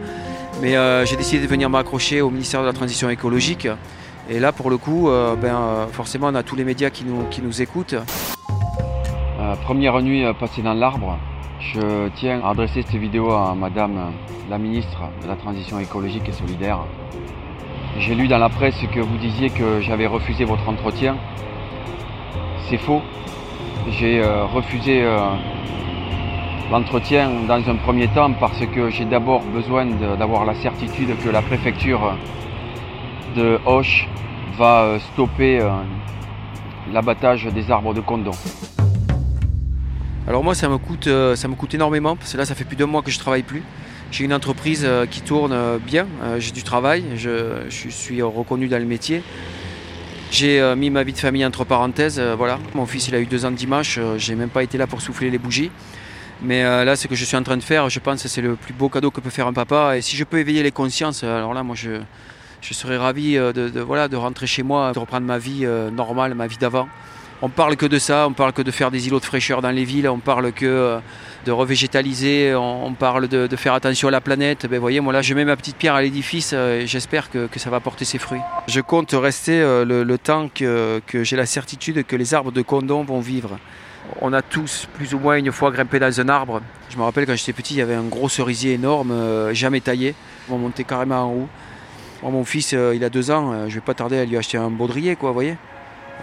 mais 0.62 0.74
j'ai 1.06 1.16
décidé 1.16 1.42
de 1.42 1.46
venir 1.46 1.68
m'accrocher 1.68 2.22
au 2.22 2.30
ministère 2.30 2.62
de 2.62 2.66
la 2.66 2.72
Transition 2.72 3.10
écologique. 3.10 3.68
Et 4.30 4.40
là 4.40 4.52
pour 4.52 4.70
le 4.70 4.78
coup, 4.78 5.10
ben, 5.40 5.88
forcément 5.92 6.28
on 6.28 6.34
a 6.34 6.42
tous 6.42 6.56
les 6.56 6.64
médias 6.64 6.90
qui 6.90 7.04
nous, 7.04 7.24
qui 7.30 7.42
nous 7.42 7.60
écoutent. 7.60 7.96
première 9.64 10.00
nuit 10.00 10.24
passée 10.38 10.62
dans 10.62 10.74
l'arbre, 10.74 11.18
je 11.60 12.08
tiens 12.16 12.40
à 12.42 12.50
adresser 12.50 12.82
cette 12.82 13.00
vidéo 13.00 13.30
à 13.30 13.54
Madame 13.54 14.12
la 14.50 14.58
ministre 14.58 15.02
de 15.22 15.28
la 15.28 15.36
Transition 15.36 15.78
écologique 15.78 16.28
et 16.28 16.32
solidaire. 16.32 16.80
J'ai 17.98 18.14
lu 18.14 18.26
dans 18.26 18.38
la 18.38 18.48
presse 18.48 18.74
que 18.92 19.00
vous 19.00 19.18
disiez 19.18 19.50
que 19.50 19.80
j'avais 19.80 20.06
refusé 20.06 20.44
votre 20.44 20.68
entretien. 20.68 21.16
C'est 22.68 22.78
faux. 22.78 23.02
J'ai 23.98 24.20
euh, 24.20 24.44
refusé 24.44 25.02
euh, 25.02 25.18
l'entretien 26.70 27.30
dans 27.48 27.68
un 27.68 27.76
premier 27.76 28.08
temps 28.08 28.32
parce 28.32 28.60
que 28.66 28.88
j'ai 28.90 29.04
d'abord 29.04 29.42
besoin 29.42 29.86
d'avoir 30.16 30.44
la 30.44 30.54
certitude 30.54 31.08
que 31.22 31.28
la 31.28 31.42
préfecture 31.42 32.16
de 33.34 33.58
Hoche 33.66 34.06
va 34.56 34.82
euh, 34.82 34.98
stopper 35.12 35.66
l'abattage 36.92 37.46
des 37.46 37.70
arbres 37.70 37.92
de 37.92 38.00
Condon. 38.00 38.32
Alors 40.28 40.44
moi 40.44 40.54
ça 40.54 40.68
me 40.68 40.78
coûte 40.78 41.08
ça 41.34 41.48
me 41.48 41.54
coûte 41.54 41.74
énormément 41.74 42.14
parce 42.14 42.32
que 42.32 42.38
là 42.38 42.44
ça 42.44 42.54
fait 42.54 42.64
plus 42.64 42.76
d'un 42.76 42.86
mois 42.86 43.02
que 43.02 43.10
je 43.10 43.18
travaille 43.18 43.42
plus. 43.42 43.64
J'ai 44.12 44.24
une 44.24 44.34
entreprise 44.34 44.88
qui 45.10 45.20
tourne 45.20 45.78
bien, 45.78 46.06
j'ai 46.38 46.50
du 46.50 46.64
travail, 46.64 47.04
je, 47.14 47.68
suis 47.68 48.22
reconnu 48.22 48.66
dans 48.66 48.78
le 48.78 48.84
métier. 48.84 49.22
J'ai 50.30 50.74
mis 50.76 50.90
ma 50.90 51.02
vie 51.02 51.12
de 51.12 51.18
famille 51.18 51.44
entre 51.44 51.64
parenthèses, 51.64 52.20
voilà. 52.20 52.58
Mon 52.74 52.86
fils 52.86 53.08
il 53.08 53.14
a 53.14 53.20
eu 53.20 53.26
deux 53.26 53.44
ans 53.44 53.50
dimanche, 53.50 53.98
j'ai 54.16 54.34
même 54.36 54.48
pas 54.48 54.62
été 54.62 54.78
là 54.78 54.86
pour 54.86 55.02
souffler 55.02 55.28
les 55.28 55.38
bougies. 55.38 55.70
Mais 56.42 56.62
là, 56.62 56.96
ce 56.96 57.08
que 57.08 57.14
je 57.14 57.24
suis 57.24 57.36
en 57.36 57.42
train 57.42 57.56
de 57.56 57.62
faire, 57.62 57.90
je 57.90 57.98
pense 57.98 58.22
que 58.22 58.28
c'est 58.28 58.40
le 58.40 58.54
plus 58.54 58.72
beau 58.72 58.88
cadeau 58.88 59.10
que 59.10 59.20
peut 59.20 59.28
faire 59.28 59.48
un 59.48 59.52
papa. 59.52 59.98
Et 59.98 60.02
si 60.02 60.16
je 60.16 60.24
peux 60.24 60.38
éveiller 60.38 60.62
les 60.62 60.70
consciences, 60.70 61.24
alors 61.24 61.52
là, 61.52 61.62
moi, 61.62 61.74
je, 61.76 62.00
je 62.62 62.74
serais 62.74 62.96
ravi 62.96 63.34
de, 63.34 63.80
voilà, 63.80 64.08
de 64.08 64.16
rentrer 64.16 64.46
chez 64.46 64.62
moi, 64.62 64.92
de 64.92 64.98
reprendre 64.98 65.26
ma 65.26 65.38
vie 65.38 65.66
normale, 65.92 66.34
ma 66.34 66.46
vie 66.46 66.58
d'avant 66.58 66.88
On 67.42 67.48
parle 67.48 67.76
que 67.76 67.86
de 67.86 67.98
ça, 67.98 68.26
on 68.28 68.32
parle 68.32 68.52
que 68.52 68.62
de 68.62 68.70
faire 68.70 68.90
des 68.90 69.06
îlots 69.06 69.20
de 69.20 69.24
fraîcheur 69.24 69.62
dans 69.62 69.70
les 69.70 69.84
villes, 69.84 70.08
on 70.08 70.18
parle 70.18 70.52
que 70.52 70.66
euh, 70.66 70.98
de 71.46 71.52
revégétaliser, 71.52 72.54
on, 72.54 72.92
parle 72.92 73.28
de, 73.28 73.56
faire 73.56 73.72
attention 73.72 74.08
à 74.08 74.10
la 74.10 74.20
planète. 74.20 74.66
Ben, 74.66 74.78
voyez, 74.78 75.00
moi 75.00 75.12
là, 75.12 75.22
je 75.22 75.32
mets 75.32 75.46
ma 75.46 75.56
petite 75.56 75.76
pierre 75.76 75.94
à 75.94 76.02
l'édifice 76.02 76.52
et 76.52 76.86
j'espère 76.86 77.30
que, 77.30 77.48
ça 77.56 77.70
va 77.70 77.80
porter 77.80 78.04
ses 78.04 78.18
fruits. 78.18 78.40
Je 78.68 78.80
compte 78.80 79.12
rester 79.12 79.60
le, 79.60 80.16
temps 80.18 80.50
que, 80.54 81.00
j'ai 81.12 81.36
la 81.36 81.46
certitude 81.46 82.04
que 82.04 82.16
les 82.16 82.34
arbres 82.34 82.52
de 82.52 82.60
Condon 82.62 83.04
vont 83.04 83.20
vivre. 83.20 83.58
On 84.20 84.32
a 84.32 84.42
tous 84.42 84.88
plus 84.94 85.14
ou 85.14 85.18
moins 85.18 85.36
une 85.36 85.52
fois 85.52 85.70
grimpé 85.70 85.98
dans 85.98 86.20
un 86.20 86.28
arbre. 86.28 86.60
Je 86.88 86.96
me 86.96 87.02
rappelle 87.02 87.26
quand 87.26 87.36
j'étais 87.36 87.52
petit, 87.52 87.74
il 87.74 87.78
y 87.78 87.82
avait 87.82 87.94
un 87.94 88.04
gros 88.04 88.28
cerisier 88.28 88.74
énorme, 88.74 89.12
euh, 89.12 89.54
jamais 89.54 89.80
taillé. 89.80 90.14
On 90.48 90.58
montait 90.58 90.84
carrément 90.84 91.22
en 91.22 91.32
haut. 91.32 91.48
mon 92.30 92.44
fils, 92.44 92.72
euh, 92.74 92.94
il 92.94 93.04
a 93.04 93.10
deux 93.10 93.30
ans, 93.30 93.52
euh, 93.52 93.68
je 93.68 93.74
vais 93.74 93.80
pas 93.80 93.94
tarder 93.94 94.18
à 94.18 94.24
lui 94.24 94.36
acheter 94.36 94.58
un 94.58 94.70
baudrier, 94.70 95.16
voyez. 95.20 95.56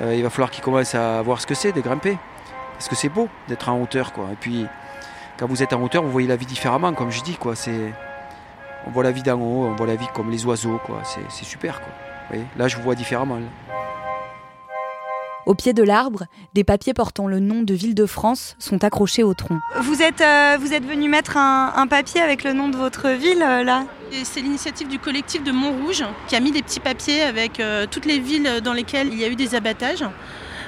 Il 0.01 0.23
va 0.23 0.29
falloir 0.29 0.51
qu'il 0.51 0.63
commence 0.63 0.95
à 0.95 1.21
voir 1.21 1.41
ce 1.41 1.47
que 1.47 1.55
c'est 1.55 1.71
de 1.71 1.81
grimper. 1.81 2.17
Parce 2.77 2.89
que 2.89 2.95
c'est 2.95 3.09
beau 3.09 3.27
d'être 3.47 3.69
en 3.69 3.81
hauteur, 3.81 4.13
quoi. 4.13 4.29
Et 4.31 4.35
puis, 4.39 4.67
quand 5.37 5.47
vous 5.47 5.63
êtes 5.63 5.73
en 5.73 5.81
hauteur, 5.81 6.03
vous 6.03 6.11
voyez 6.11 6.27
la 6.27 6.35
vie 6.35 6.45
différemment, 6.45 6.93
comme 6.93 7.11
je 7.11 7.21
dis, 7.23 7.35
quoi. 7.35 7.55
C'est, 7.55 7.93
on 8.85 8.91
voit 8.91 9.03
la 9.03 9.11
vie 9.11 9.23
d'en 9.23 9.39
haut, 9.39 9.65
on 9.65 9.75
voit 9.75 9.87
la 9.87 9.95
vie 9.95 10.07
comme 10.13 10.29
les 10.29 10.45
oiseaux, 10.45 10.79
quoi. 10.85 11.01
C'est, 11.03 11.43
super, 11.43 11.79
quoi. 11.81 11.89
Vous 11.89 12.35
voyez 12.35 12.45
là, 12.57 12.67
je 12.67 12.77
vous 12.77 12.83
vois 12.83 12.95
différemment. 12.95 13.39
Au 15.47 15.55
pied 15.55 15.73
de 15.73 15.81
l'arbre, 15.81 16.25
des 16.53 16.63
papiers 16.63 16.93
portant 16.93 17.25
le 17.27 17.39
nom 17.39 17.61
de 17.61 17.73
Ville 17.73 17.95
de 17.95 18.05
France 18.05 18.55
sont 18.59 18.83
accrochés 18.83 19.23
au 19.23 19.33
tronc. 19.33 19.57
Vous 19.81 20.01
êtes, 20.01 20.21
euh, 20.21 20.57
vous 20.59 20.73
êtes 20.73 20.85
venu 20.85 21.07
mettre 21.09 21.37
un, 21.37 21.87
papier 21.87 22.21
avec 22.21 22.43
le 22.43 22.53
nom 22.53 22.67
de 22.67 22.75
votre 22.75 23.07
ville 23.09 23.41
euh, 23.41 23.63
là? 23.63 23.85
C'est 24.23 24.41
l'initiative 24.41 24.87
du 24.87 24.99
collectif 24.99 25.43
de 25.43 25.51
Montrouge 25.51 26.03
qui 26.27 26.35
a 26.35 26.39
mis 26.39 26.51
des 26.51 26.61
petits 26.61 26.79
papiers 26.79 27.23
avec 27.23 27.59
euh, 27.59 27.85
toutes 27.89 28.05
les 28.05 28.19
villes 28.19 28.61
dans 28.63 28.73
lesquelles 28.73 29.09
il 29.11 29.19
y 29.19 29.23
a 29.23 29.27
eu 29.27 29.35
des 29.35 29.53
abattages. 29.53 30.03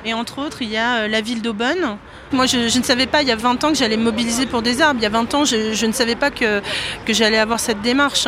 Et 0.05 0.13
entre 0.13 0.39
autres, 0.39 0.61
il 0.61 0.69
y 0.69 0.77
a 0.77 0.99
euh, 0.99 1.07
la 1.07 1.21
ville 1.21 1.41
d'Aubonne. 1.41 1.97
Moi, 2.31 2.45
je, 2.45 2.57
ne 2.77 2.83
savais 2.83 3.05
pas 3.05 3.21
il 3.21 3.27
y 3.27 3.31
a 3.31 3.35
20 3.35 3.63
ans 3.63 3.69
que 3.69 3.77
j'allais 3.77 3.97
mobiliser 3.97 4.45
pour 4.45 4.61
des 4.61 4.81
arbres. 4.81 4.99
Il 4.99 5.03
y 5.03 5.05
a 5.05 5.09
20 5.09 5.33
ans, 5.33 5.45
je, 5.45 5.85
ne 5.85 5.91
savais 5.91 6.15
pas 6.15 6.31
que, 6.31 6.61
que 7.05 7.13
j'allais 7.13 7.37
avoir 7.37 7.59
cette 7.59 7.81
démarche. 7.81 8.27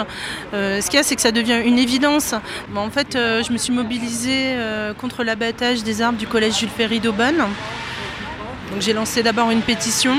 Euh, 0.53 0.81
ce 0.81 0.87
qu'il 0.87 0.95
y 0.95 0.99
a, 0.99 1.03
c'est 1.03 1.15
que 1.15 1.21
ça 1.21 1.31
devient 1.31 1.61
une 1.63 1.77
évidence. 1.77 2.33
en 2.75 2.89
fait, 2.89 3.13
je 3.13 3.51
me 3.51 3.57
suis 3.57 3.73
mobilisée 3.73 4.55
contre 4.99 5.23
l'abattage 5.23 5.83
des 5.83 6.01
arbres 6.01 6.17
du 6.17 6.27
collège 6.27 6.59
Jules 6.59 6.69
Ferry 6.69 6.99
d'Aubonne. 6.99 7.37
Donc, 7.37 8.81
j'ai 8.81 8.93
lancé 8.93 9.23
d'abord 9.23 9.51
une 9.51 9.61
pétition. 9.61 10.15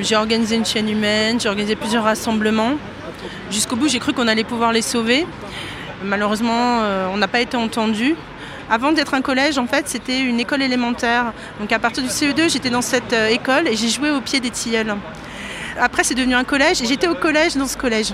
j'ai 0.00 0.16
organisé 0.16 0.56
une 0.56 0.66
chaîne 0.66 0.88
humaine, 0.88 1.40
j'ai 1.40 1.48
organisé 1.48 1.76
plusieurs 1.76 2.04
rassemblements. 2.04 2.76
Jusqu'au 3.50 3.76
bout, 3.76 3.88
j'ai 3.88 3.98
cru 3.98 4.12
qu'on 4.12 4.28
allait 4.28 4.44
pouvoir 4.44 4.72
les 4.72 4.82
sauver. 4.82 5.26
Malheureusement, 6.04 6.80
on 7.12 7.16
n'a 7.16 7.28
pas 7.28 7.40
été 7.40 7.56
entendu. 7.56 8.16
Avant 8.68 8.90
d'être 8.90 9.14
un 9.14 9.22
collège, 9.22 9.58
en 9.58 9.66
fait, 9.66 9.88
c'était 9.88 10.20
une 10.20 10.40
école 10.40 10.60
élémentaire. 10.60 11.32
Donc 11.60 11.70
à 11.70 11.78
partir 11.78 12.02
du 12.02 12.08
CE2, 12.08 12.50
j'étais 12.50 12.70
dans 12.70 12.82
cette 12.82 13.12
euh, 13.12 13.28
école 13.28 13.68
et 13.68 13.76
j'ai 13.76 13.88
joué 13.88 14.10
au 14.10 14.20
pied 14.20 14.40
des 14.40 14.50
tilleuls. 14.50 14.96
Après, 15.78 16.04
c'est 16.04 16.14
devenu 16.14 16.34
un 16.34 16.44
collège 16.44 16.82
et 16.82 16.86
j'étais 16.86 17.08
au 17.08 17.14
collège 17.14 17.56
dans 17.56 17.66
ce 17.66 17.76
collège. 17.76 18.12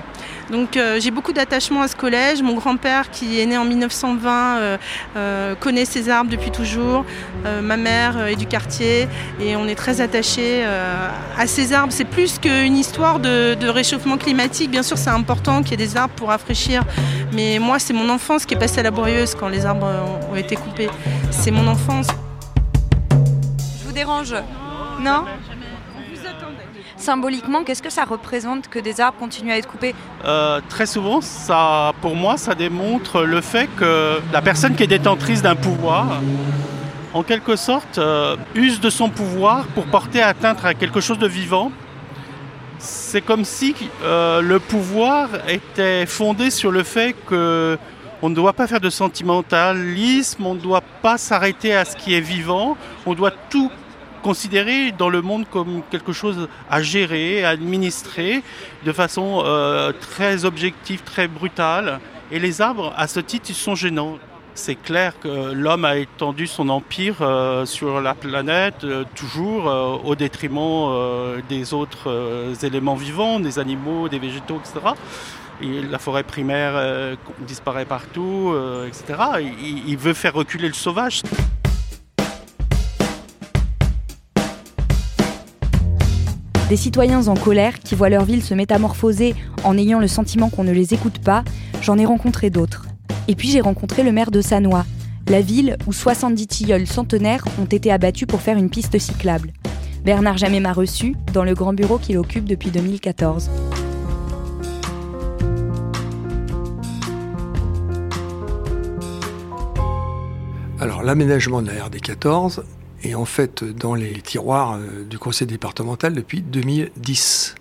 Donc 0.50 0.76
euh, 0.76 0.98
j'ai 1.00 1.10
beaucoup 1.10 1.32
d'attachement 1.32 1.82
à 1.82 1.88
ce 1.88 1.96
collège. 1.96 2.42
Mon 2.42 2.54
grand-père, 2.54 3.10
qui 3.10 3.40
est 3.40 3.46
né 3.46 3.56
en 3.56 3.64
1920, 3.64 4.56
euh, 4.56 4.78
euh, 5.16 5.54
connaît 5.54 5.84
ces 5.84 6.08
arbres 6.10 6.30
depuis 6.30 6.50
toujours. 6.50 7.04
ma 7.62 7.76
mère 7.76 8.26
est 8.26 8.36
du 8.36 8.46
quartier 8.46 9.08
et 9.40 9.56
on 9.56 9.66
est 9.66 9.74
très 9.74 10.00
attachés 10.00 10.64
à 10.64 11.46
ces 11.46 11.72
arbres. 11.72 11.92
C'est 11.92 12.04
plus 12.04 12.38
qu'une 12.38 12.76
histoire 12.76 13.20
de, 13.20 13.54
de, 13.54 13.68
réchauffement 13.68 14.16
climatique. 14.18 14.70
Bien 14.70 14.82
sûr, 14.82 14.98
c'est 14.98 15.10
important 15.10 15.62
qu'il 15.62 15.72
y 15.72 15.74
ait 15.74 15.86
des 15.86 15.96
arbres 15.96 16.14
pour 16.14 16.28
rafraîchir. 16.28 16.82
Mais 17.32 17.58
moi, 17.58 17.78
c'est 17.78 17.92
mon 17.92 18.08
enfance 18.08 18.46
qui 18.46 18.54
est 18.54 18.58
passée 18.58 18.80
à 18.80 18.82
la 18.82 18.90
bourrieuse 18.90 19.34
quand 19.34 19.48
les 19.48 19.64
arbres 19.66 19.88
ont 20.30 20.36
été 20.36 20.56
coupés. 20.56 20.90
C'est 21.30 21.50
mon 21.50 21.66
enfance. 21.66 22.08
Je 23.10 23.86
vous 23.86 23.92
dérange 23.92 24.34
Non? 25.00 25.24
Symboliquement, 26.96 27.64
qu'est-ce 27.64 27.82
que 27.82 27.90
ça 27.90 28.04
représente 28.04 28.68
que 28.68 28.78
des 28.78 29.00
arbres 29.00 29.18
continuent 29.18 29.52
à 29.52 29.58
être 29.58 29.68
coupés 29.68 29.94
euh, 30.24 30.60
Très 30.68 30.86
souvent, 30.86 31.20
ça, 31.20 31.92
pour 32.00 32.16
moi, 32.16 32.36
ça 32.36 32.54
démontre 32.54 33.22
le 33.22 33.40
fait 33.40 33.68
que 33.76 34.20
la 34.32 34.42
personne 34.42 34.74
qui 34.74 34.84
est 34.84 34.88
détentrice 34.88 35.42
d'un 35.42 35.56
pouvoir, 35.56 36.20
en 37.14 37.22
quelque 37.22 37.56
sorte, 37.56 37.98
euh, 37.98 38.36
use 38.54 38.80
de 38.80 38.90
son 38.90 39.10
pouvoir 39.10 39.66
pour 39.68 39.86
porter 39.86 40.22
atteinte 40.22 40.64
à 40.64 40.74
quelque 40.74 41.00
chose 41.00 41.18
de 41.18 41.26
vivant. 41.26 41.70
C'est 42.78 43.20
comme 43.20 43.44
si 43.44 43.74
euh, 44.02 44.40
le 44.40 44.58
pouvoir 44.58 45.28
était 45.48 46.06
fondé 46.06 46.50
sur 46.50 46.70
le 46.70 46.82
fait 46.82 47.14
que 47.26 47.78
on 48.24 48.28
ne 48.28 48.34
doit 48.36 48.52
pas 48.52 48.68
faire 48.68 48.80
de 48.80 48.90
sentimentalisme, 48.90 50.46
on 50.46 50.54
ne 50.54 50.60
doit 50.60 50.84
pas 51.02 51.18
s'arrêter 51.18 51.74
à 51.74 51.84
ce 51.84 51.96
qui 51.96 52.14
est 52.14 52.20
vivant, 52.20 52.76
on 53.04 53.14
doit 53.14 53.32
tout 53.50 53.70
considéré 54.22 54.92
dans 54.92 55.10
le 55.10 55.20
monde 55.20 55.44
comme 55.50 55.82
quelque 55.90 56.12
chose 56.12 56.48
à 56.70 56.82
gérer, 56.82 57.44
à 57.44 57.50
administrer 57.50 58.42
de 58.84 58.92
façon 58.92 59.42
euh, 59.44 59.92
très 59.92 60.44
objective, 60.44 61.02
très 61.02 61.28
brutale. 61.28 62.00
Et 62.30 62.38
les 62.38 62.62
arbres, 62.62 62.94
à 62.96 63.06
ce 63.08 63.20
titre, 63.20 63.46
ils 63.50 63.54
sont 63.54 63.74
gênants. 63.74 64.18
C'est 64.54 64.74
clair 64.74 65.18
que 65.18 65.52
l'homme 65.52 65.84
a 65.84 65.96
étendu 65.96 66.46
son 66.46 66.68
empire 66.68 67.16
euh, 67.20 67.64
sur 67.66 68.00
la 68.00 68.14
planète, 68.14 68.84
euh, 68.84 69.04
toujours 69.14 69.64
au 70.04 70.14
détriment 70.14 71.40
des 71.48 71.74
autres 71.74 72.54
éléments 72.62 72.94
vivants, 72.94 73.40
des 73.40 73.58
animaux, 73.58 74.08
des 74.08 74.18
végétaux, 74.18 74.60
etc. 74.60 74.94
Et 75.62 75.82
la 75.82 75.98
forêt 75.98 76.24
primaire 76.24 77.16
disparaît 77.40 77.84
partout, 77.84 78.54
etc. 78.86 79.04
il 79.86 79.96
veut 79.96 80.14
faire 80.14 80.34
reculer 80.34 80.66
le 80.66 80.74
sauvage. 80.74 81.22
Des 86.72 86.78
citoyens 86.78 87.28
en 87.28 87.34
colère 87.34 87.80
qui 87.80 87.94
voient 87.94 88.08
leur 88.08 88.24
ville 88.24 88.42
se 88.42 88.54
métamorphoser 88.54 89.34
en 89.62 89.76
ayant 89.76 90.00
le 90.00 90.08
sentiment 90.08 90.48
qu'on 90.48 90.64
ne 90.64 90.72
les 90.72 90.94
écoute 90.94 91.18
pas, 91.18 91.44
j'en 91.82 91.98
ai 91.98 92.06
rencontré 92.06 92.48
d'autres. 92.48 92.86
Et 93.28 93.34
puis 93.34 93.50
j'ai 93.50 93.60
rencontré 93.60 94.02
le 94.02 94.10
maire 94.10 94.30
de 94.30 94.40
Sanois, 94.40 94.86
la 95.28 95.42
ville 95.42 95.76
où 95.86 95.92
70 95.92 96.46
tilleuls 96.46 96.86
centenaires 96.86 97.44
ont 97.60 97.66
été 97.66 97.92
abattus 97.92 98.26
pour 98.26 98.40
faire 98.40 98.56
une 98.56 98.70
piste 98.70 98.98
cyclable. 98.98 99.52
Bernard 100.02 100.38
Jamais 100.38 100.60
m'a 100.60 100.72
reçu 100.72 101.14
dans 101.34 101.44
le 101.44 101.52
grand 101.52 101.74
bureau 101.74 101.98
qu'il 101.98 102.16
occupe 102.16 102.46
depuis 102.46 102.70
2014. 102.70 103.50
Alors 110.80 111.02
l'aménagement 111.02 111.60
de 111.60 111.66
la 111.66 111.86
RD14, 111.86 112.62
est 113.02 113.14
en 113.14 113.24
fait 113.24 113.64
dans 113.64 113.94
les 113.94 114.12
tiroirs 114.20 114.74
euh, 114.74 115.04
du 115.04 115.18
conseil 115.18 115.46
départemental 115.46 116.14
depuis 116.14 116.42
2010. 116.42 117.54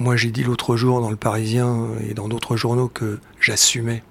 Moi, 0.00 0.16
j'ai 0.16 0.30
dit 0.30 0.44
l'autre 0.44 0.76
jour 0.76 1.00
dans 1.00 1.10
Le 1.10 1.16
Parisien 1.16 1.68
euh, 1.68 2.10
et 2.10 2.14
dans 2.14 2.28
d'autres 2.28 2.56
journaux 2.56 2.88
que 2.88 3.18
j'assumais. 3.40 4.02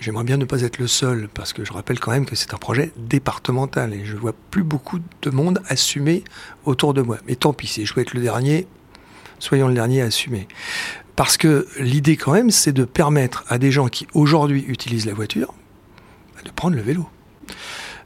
J'aimerais 0.00 0.24
bien 0.24 0.36
ne 0.36 0.44
pas 0.44 0.62
être 0.62 0.78
le 0.78 0.88
seul, 0.88 1.28
parce 1.32 1.52
que 1.52 1.64
je 1.64 1.72
rappelle 1.72 2.00
quand 2.00 2.10
même 2.10 2.26
que 2.26 2.34
c'est 2.34 2.54
un 2.54 2.58
projet 2.58 2.90
départemental 2.96 3.94
et 3.94 4.04
je 4.04 4.16
vois 4.16 4.34
plus 4.50 4.64
beaucoup 4.64 4.98
de 4.98 5.30
monde 5.30 5.62
assumer 5.68 6.24
autour 6.64 6.92
de 6.92 7.02
moi. 7.02 7.18
Mais 7.28 7.36
tant 7.36 7.52
pis, 7.52 7.68
si 7.68 7.86
je 7.86 7.94
veux 7.94 8.00
être 8.00 8.14
le 8.14 8.20
dernier, 8.20 8.66
soyons 9.38 9.68
le 9.68 9.74
dernier 9.74 10.02
à 10.02 10.06
assumer. 10.06 10.48
Parce 11.14 11.36
que 11.36 11.68
l'idée 11.78 12.16
quand 12.16 12.32
même, 12.32 12.50
c'est 12.50 12.72
de 12.72 12.84
permettre 12.84 13.44
à 13.48 13.58
des 13.58 13.70
gens 13.70 13.86
qui 13.86 14.08
aujourd'hui 14.14 14.64
utilisent 14.66 15.06
la 15.06 15.14
voiture 15.14 15.54
bah, 16.34 16.40
de 16.44 16.50
prendre 16.50 16.74
le 16.74 16.82
vélo 16.82 17.06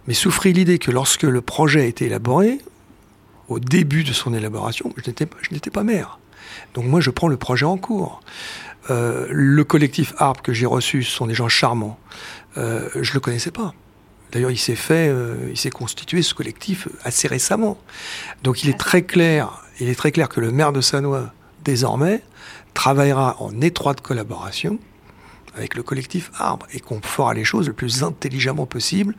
mais 0.06 0.14
souffrit 0.14 0.52
l'idée 0.52 0.78
que 0.78 0.90
lorsque 0.90 1.22
le 1.22 1.40
projet 1.40 1.82
a 1.82 1.84
été 1.84 2.06
élaboré, 2.06 2.58
au 3.48 3.58
début 3.58 4.04
de 4.04 4.12
son 4.12 4.34
élaboration, 4.34 4.92
je 4.96 5.10
n'étais 5.52 5.70
pas 5.70 5.84
maire. 5.84 6.18
Donc 6.74 6.84
moi, 6.86 7.00
je 7.00 7.10
prends 7.10 7.28
le 7.28 7.36
projet 7.36 7.64
en 7.64 7.76
cours. 7.76 8.20
Euh, 8.90 9.26
le 9.30 9.64
collectif 9.64 10.14
ARP 10.18 10.42
que 10.42 10.52
j'ai 10.52 10.66
reçu, 10.66 11.02
ce 11.02 11.10
sont 11.10 11.26
des 11.26 11.34
gens 11.34 11.48
charmants. 11.48 11.98
Euh, 12.56 12.88
je 12.94 13.10
ne 13.10 13.14
le 13.14 13.20
connaissais 13.20 13.50
pas. 13.50 13.74
D'ailleurs, 14.32 14.50
il 14.50 14.58
s'est 14.58 14.76
fait, 14.76 15.08
euh, 15.08 15.48
il 15.50 15.56
s'est 15.56 15.70
constitué 15.70 16.22
ce 16.22 16.34
collectif 16.34 16.88
assez 17.04 17.28
récemment. 17.28 17.78
Donc, 18.42 18.64
il 18.64 18.70
est 18.70 18.78
très 18.78 19.02
clair, 19.02 19.62
il 19.80 19.88
est 19.88 19.94
très 19.94 20.12
clair 20.12 20.28
que 20.28 20.40
le 20.40 20.50
maire 20.50 20.72
de 20.72 20.80
Sanois, 20.80 21.32
désormais, 21.64 22.22
travaillera 22.74 23.36
en 23.40 23.60
étroite 23.60 24.00
collaboration 24.00 24.78
avec 25.56 25.74
le 25.74 25.82
collectif 25.82 26.30
Arbre 26.38 26.66
et 26.72 26.80
qu'on 26.80 27.00
fera 27.00 27.34
les 27.34 27.44
choses 27.44 27.66
le 27.66 27.72
plus 27.72 28.02
intelligemment 28.02 28.66
possible 28.66 29.14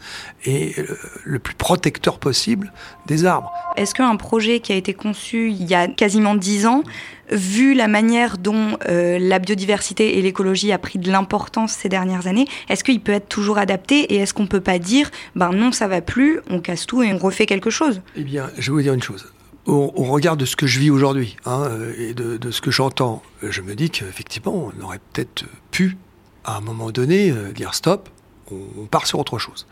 et 0.45 0.73
euh, 0.77 0.97
le 1.23 1.39
plus 1.39 1.55
protecteur 1.55 2.19
possible 2.19 2.71
des 3.05 3.25
arbres. 3.25 3.51
Est-ce 3.75 3.93
qu'un 3.93 4.15
projet 4.15 4.59
qui 4.59 4.71
a 4.71 4.75
été 4.75 4.93
conçu 4.93 5.49
il 5.49 5.65
y 5.65 5.75
a 5.75 5.87
quasiment 5.87 6.35
dix 6.35 6.65
ans, 6.65 6.83
vu 7.31 7.73
la 7.73 7.87
manière 7.87 8.37
dont 8.37 8.77
euh, 8.87 9.17
la 9.19 9.39
biodiversité 9.39 10.17
et 10.17 10.21
l'écologie 10.21 10.71
a 10.71 10.77
pris 10.77 10.99
de 10.99 11.11
l'importance 11.11 11.73
ces 11.73 11.89
dernières 11.89 12.27
années, 12.27 12.47
est-ce 12.69 12.83
qu'il 12.83 13.01
peut 13.01 13.11
être 13.11 13.27
toujours 13.27 13.57
adapté 13.57 14.13
et 14.13 14.17
est-ce 14.17 14.33
qu'on 14.33 14.47
peut 14.47 14.61
pas 14.61 14.79
dire, 14.79 15.09
ben 15.35 15.51
non, 15.51 15.71
ça 15.71 15.87
va 15.87 16.01
plus, 16.01 16.39
on 16.49 16.59
casse 16.59 16.85
tout 16.85 17.03
et 17.03 17.13
on 17.13 17.17
refait 17.17 17.45
quelque 17.45 17.69
chose? 17.69 18.01
Eh 18.15 18.23
bien, 18.23 18.49
je 18.57 18.71
vais 18.71 18.75
vous 18.75 18.81
dire 18.81 18.93
une 18.93 19.03
chose 19.03 19.31
au, 19.65 19.89
regard 20.03 20.37
de 20.37 20.45
ce 20.45 20.55
que 20.55 20.65
je 20.65 20.79
vis 20.79 20.89
aujourd'hui 20.89 21.35
hein, 21.45 21.63
euh, 21.69 21.93
et 21.97 22.13
de, 22.13 22.37
de, 22.37 22.51
ce 22.51 22.61
que 22.61 22.71
j'entends, 22.71 23.21
je 23.43 23.61
me 23.61 23.75
dis 23.75 23.89
qu'effectivement, 23.89 24.71
on 24.73 24.81
aurait 24.81 25.01
peut-être 25.11 25.43
pu 25.71 25.97
à 26.47 26.57
un 26.57 26.61
moment 26.61 26.89
donné, 26.91 27.29
euh, 27.29 27.51
dire 27.51 27.75
stop, 27.75 28.09
on, 28.51 28.85
part 28.85 29.05
sur 29.05 29.19
autre 29.19 29.37
chose. 29.37 29.67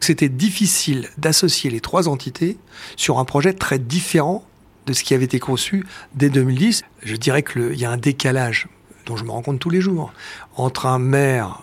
C'était 0.00 0.28
difficile 0.28 1.08
d'associer 1.16 1.70
les 1.70 1.80
trois 1.80 2.08
entités 2.08 2.58
sur 2.96 3.18
un 3.18 3.24
projet 3.24 3.54
très 3.54 3.78
différent 3.78 4.44
de 4.86 4.92
ce 4.92 5.02
qui 5.04 5.14
avait 5.14 5.24
été 5.24 5.38
conçu 5.38 5.86
dès 6.14 6.28
2010. 6.28 6.82
Je 7.02 7.16
dirais 7.16 7.42
qu'il 7.42 7.78
y 7.78 7.84
a 7.84 7.90
un 7.90 7.96
décalage 7.96 8.68
dont 9.06 9.16
je 9.16 9.24
me 9.24 9.30
rends 9.30 9.42
compte 9.42 9.60
tous 9.60 9.70
les 9.70 9.80
jours 9.80 10.12
entre 10.56 10.86
un 10.86 10.98
maire, 10.98 11.62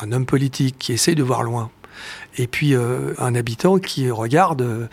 un 0.00 0.12
homme 0.12 0.26
politique 0.26 0.76
qui 0.78 0.92
essaye 0.92 1.14
de 1.14 1.22
voir 1.22 1.42
loin, 1.42 1.70
et 2.36 2.46
puis 2.46 2.74
euh, 2.74 3.14
un 3.18 3.34
habitant 3.34 3.78
qui 3.78 4.10
regarde 4.10 4.60
euh, 4.62 4.88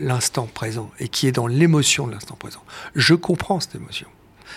l'instant 0.00 0.48
présent 0.52 0.90
et 0.98 1.08
qui 1.08 1.26
est 1.26 1.32
dans 1.32 1.46
l'émotion 1.46 2.06
de 2.06 2.12
l'instant 2.12 2.36
présent. 2.36 2.62
Je 2.94 3.14
comprends 3.14 3.60
cette 3.60 3.74
émotion. 3.74 4.08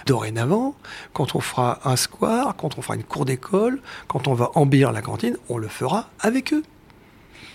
Dorénavant, 0.06 0.76
quand 1.14 1.36
on 1.36 1.40
fera 1.40 1.80
un 1.84 1.96
square, 1.96 2.56
quand 2.56 2.78
on 2.78 2.82
fera 2.82 2.96
une 2.96 3.04
cour 3.04 3.26
d'école, 3.26 3.82
quand 4.08 4.28
on 4.28 4.34
va 4.34 4.52
embellir 4.56 4.92
la 4.92 5.02
cantine, 5.02 5.38
on 5.50 5.58
le 5.58 5.68
fera 5.68 6.10
avec 6.20 6.54
eux. 6.54 6.64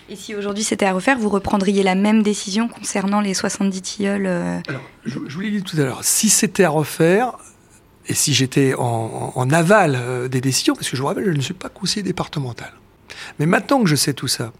Et 0.07 0.15
si 0.15 0.35
aujourd'hui 0.35 0.63
c'était 0.63 0.85
à 0.85 0.93
refaire, 0.93 1.17
vous 1.17 1.29
reprendriez 1.29 1.81
la 1.81 1.95
même 1.95 2.21
décision 2.21 2.67
concernant 2.67 3.21
les 3.21 3.33
70 3.33 3.81
tilleuls 3.81 4.27
euh 4.27 4.59
Alors, 4.67 4.81
je, 5.03 5.17
vous 5.17 5.39
l'ai 5.39 5.49
dit 5.49 5.63
tout 5.63 5.77
à 5.77 5.83
l'heure, 5.83 6.03
si 6.03 6.29
c'était 6.29 6.63
à 6.63 6.69
refaire, 6.69 7.33
et 8.07 8.13
si 8.13 8.35
j'étais 8.35 8.75
en, 8.77 9.49
aval 9.49 9.95
euh, 9.95 10.27
des 10.27 10.41
décisions, 10.41 10.75
parce 10.75 10.89
que 10.89 10.95
je 10.95 11.01
vous 11.01 11.07
rappelle, 11.07 11.25
je 11.25 11.31
ne 11.31 11.41
suis 11.41 11.55
pas 11.55 11.69
conseiller 11.69 12.03
départemental. 12.03 12.71
Mais 13.39 13.47
maintenant 13.47 13.81
que 13.81 13.89
je 13.89 13.95
sais 13.95 14.13
tout 14.13 14.27
ça, 14.27 14.53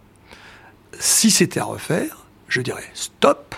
si 1.00 1.30
c'était 1.30 1.60
à 1.60 1.66
refaire, 1.66 2.26
je 2.48 2.62
dirais 2.62 2.84
stop, 2.96 3.54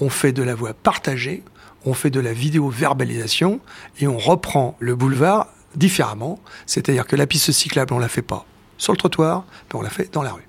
on 0.00 0.08
fait 0.08 0.32
de 0.32 0.42
la 0.42 0.54
voie 0.54 0.72
partagée, 0.72 1.42
on 1.88 1.94
fait 1.94 2.10
de 2.10 2.20
la 2.20 2.32
vidéo-verbalisation 2.32 3.60
et 3.98 4.06
on 4.06 4.18
reprend 4.18 4.76
le 4.78 4.94
boulevard 4.94 5.48
différemment. 5.74 6.38
C'est-à-dire 6.66 7.06
que 7.06 7.16
la 7.16 7.26
piste 7.26 7.50
cyclable, 7.50 7.94
on 7.94 7.96
ne 7.96 8.02
la 8.02 8.08
fait 8.08 8.22
pas 8.22 8.44
sur 8.76 8.92
le 8.92 8.98
trottoir, 8.98 9.44
mais 9.68 9.78
on 9.78 9.82
la 9.82 9.90
fait 9.90 10.12
dans 10.12 10.22
la 10.22 10.32
rue. 10.32 10.46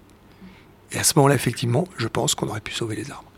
Et 0.92 1.00
à 1.00 1.04
ce 1.04 1.14
moment-là, 1.16 1.36
effectivement, 1.36 1.88
je 1.98 2.08
pense 2.08 2.36
qu'on 2.36 2.48
aurait 2.48 2.60
pu 2.60 2.74
sauver 2.74 2.96
les 2.96 3.10
arbres. 3.10 3.32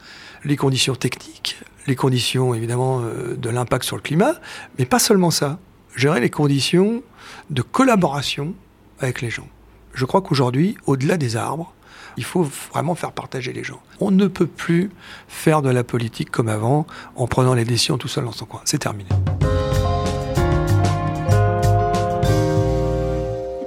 Les 0.43 0.55
conditions 0.55 0.96
techniques, 0.96 1.58
les 1.86 1.96
conditions 1.96 2.55
évidemment 2.55 3.01
euh, 3.01 3.36
de 3.36 3.50
l'impact 3.50 3.86
sur 3.86 3.96
le 3.96 4.01
climat, 4.01 4.34
mais 4.79 4.86
pas 4.86 5.00
seulement 5.00 5.31
ça. 5.31 5.60
Gérer 5.96 6.22
les 6.22 6.29
conditions 6.29 7.03
de 7.50 7.62
collaboration 7.62 8.55
avec 9.00 9.22
les 9.22 9.29
gens. 9.29 9.48
Je 9.93 10.05
crois 10.05 10.22
qu'aujourd'hui, 10.22 10.77
au-delà 10.88 11.17
des 11.17 11.36
arbres, 11.36 11.74
il 12.18 12.24
faut 12.24 12.44
vraiment 12.74 12.96
faire 12.96 13.12
partager 13.12 13.53
les 13.53 13.63
gens. 13.63 13.82
On 14.00 14.12
ne 14.12 14.27
peut 14.27 14.48
plus 14.48 14.91
faire 15.27 15.62
de 15.62 15.70
la 15.70 15.84
politique 15.84 16.32
comme 16.32 16.50
avant 16.50 16.86
en 17.15 17.27
prenant 17.27 17.53
les 17.53 17.65
décisions 17.65 17.98
tout 17.98 18.08
seul 18.08 18.25
dans 18.25 18.32
son 18.32 18.46
coin. 18.46 18.62
C'est 18.65 18.80
terminé. 18.80 19.10